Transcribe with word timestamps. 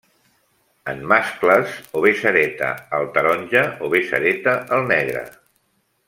En 0.93 1.01
mascles 1.11 1.75
o 1.99 2.03
bé 2.07 2.13
s'hereta 2.21 2.69
el 3.01 3.05
taronja 3.17 3.63
o 3.85 3.91
bé 3.95 4.01
s'hereta 4.09 4.55
el 4.79 4.89
negre. 4.97 5.23